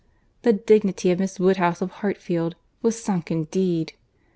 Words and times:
—The 0.41 0.53
dignity 0.53 1.11
of 1.11 1.19
Miss 1.19 1.39
Woodhouse, 1.39 1.79
of 1.79 1.91
Hartfield, 1.91 2.55
was 2.81 2.99
sunk 2.99 3.29
indeed! 3.29 3.93